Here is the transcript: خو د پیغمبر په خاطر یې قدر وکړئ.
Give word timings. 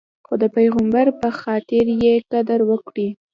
خو 0.25 0.33
د 0.41 0.45
پیغمبر 0.57 1.05
په 1.21 1.29
خاطر 1.39 1.85
یې 2.03 2.13
قدر 2.31 2.59
وکړئ. 2.69 3.09